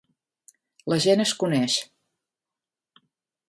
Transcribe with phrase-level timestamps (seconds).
[0.93, 1.77] La gent es coneix.